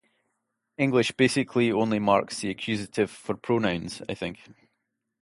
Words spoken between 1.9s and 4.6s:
marks the accusative for pronouns, I think.